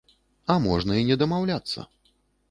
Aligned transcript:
А 0.53 0.53
можна 0.63 0.95
і 1.01 1.05
не 1.09 1.17
дамаўляцца. 1.23 1.85